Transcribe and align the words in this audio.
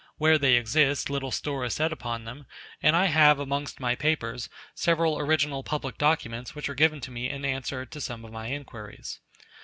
Where 0.17 0.39
they 0.39 0.55
exist, 0.55 1.11
little 1.11 1.29
store 1.29 1.63
is 1.63 1.75
set 1.75 1.93
upon 1.93 2.23
them; 2.23 2.47
and 2.81 2.95
I 2.95 3.05
have 3.05 3.37
amongst 3.39 3.79
my 3.79 3.93
papers 3.93 4.49
several 4.73 5.19
original 5.19 5.61
public 5.61 5.99
documents 5.99 6.55
which 6.55 6.67
were 6.67 6.73
given 6.73 7.01
to 7.01 7.11
me 7.11 7.29
in 7.29 7.45
answer 7.45 7.85
to 7.85 8.01
some 8.01 8.25
of 8.25 8.31
my 8.31 8.47
inquiries. 8.47 9.19